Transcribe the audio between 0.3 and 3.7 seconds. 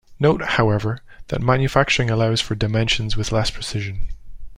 however, that manufacturing allows for dimensions with less